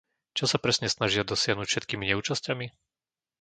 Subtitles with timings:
[0.37, 2.65] Čo sa presne snažia dosiahnuť všetkými neúčasťami?